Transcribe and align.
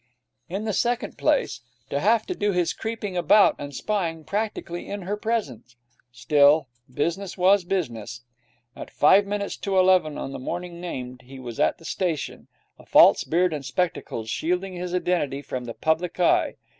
In 0.49 0.63
the 0.65 0.73
second 0.73 1.15
place, 1.19 1.61
to 1.91 1.99
have 1.99 2.25
to 2.25 2.33
do 2.33 2.53
his 2.53 2.73
creeping 2.73 3.15
about 3.15 3.55
and 3.59 3.71
spying 3.71 4.23
practically 4.23 4.87
in 4.89 5.03
her 5.03 5.15
presence 5.15 5.75
Still, 6.11 6.67
business 6.91 7.37
was 7.37 7.63
business. 7.65 8.21
At 8.75 8.89
five 8.89 9.27
minutes 9.27 9.55
to 9.57 9.77
eleven 9.77 10.17
on 10.17 10.31
the 10.31 10.39
morning 10.39 10.81
named 10.81 11.21
he 11.25 11.37
was 11.37 11.59
at 11.59 11.77
the 11.77 11.85
station, 11.85 12.47
a 12.79 12.85
false 12.87 13.23
beard 13.23 13.53
and 13.53 13.63
spectacles 13.63 14.27
shielding 14.31 14.73
his 14.73 14.95
identity 14.95 15.43
from 15.43 15.65
the 15.65 15.75
public 15.75 16.19
eye. 16.19 16.55